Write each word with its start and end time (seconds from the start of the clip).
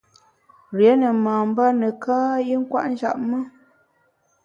Rié 0.77 0.93
ne 1.01 1.09
mamba 1.23 1.65
neka 1.79 2.17
i 2.53 2.53
nkwet 2.61 2.85
njap 2.91 3.17
me. 3.29 3.39